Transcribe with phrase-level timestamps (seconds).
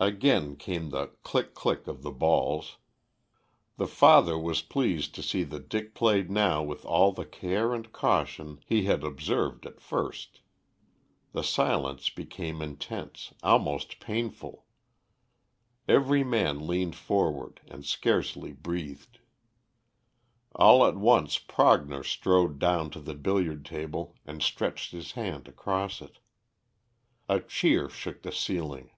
[0.00, 2.78] Again came the click click of the balls.
[3.76, 7.92] The father was pleased to see that Dick played now with all the care and
[7.92, 10.40] caution he had observed at first.
[11.30, 14.66] The silence became intense, almost painful.
[15.86, 19.20] Every man leaned forward and scarcely breathed.
[20.52, 26.02] All at once Prognor strode down to the billiard table and stretched his hand across
[26.02, 26.18] it.
[27.28, 28.90] A cheer shook the ceiling.